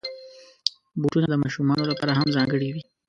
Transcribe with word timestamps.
بوټونه 0.99 1.27
د 1.29 1.35
ماشومانو 1.43 1.83
لپاره 1.91 2.11
هم 2.19 2.27
ځانګړي 2.35 2.69
وي. 2.73 2.83